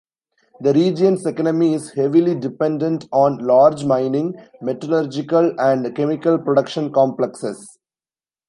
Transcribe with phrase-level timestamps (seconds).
[0.61, 7.77] The region's economy is heavily dependent on large mining, metallurgical and chemical production complexes.